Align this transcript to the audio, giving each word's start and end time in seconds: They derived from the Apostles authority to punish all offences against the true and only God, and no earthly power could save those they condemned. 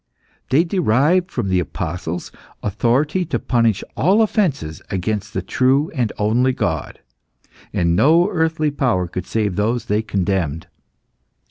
They 0.49 0.63
derived 0.63 1.29
from 1.29 1.47
the 1.47 1.59
Apostles 1.59 2.31
authority 2.63 3.23
to 3.25 3.37
punish 3.37 3.83
all 3.95 4.23
offences 4.23 4.81
against 4.89 5.31
the 5.35 5.43
true 5.43 5.91
and 5.93 6.11
only 6.17 6.53
God, 6.53 7.01
and 7.71 7.95
no 7.95 8.27
earthly 8.27 8.71
power 8.71 9.07
could 9.07 9.27
save 9.27 9.57
those 9.57 9.85
they 9.85 10.01
condemned. 10.01 10.65